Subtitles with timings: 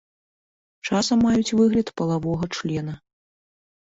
[0.87, 2.97] Часам маюць выгляд палавога члена.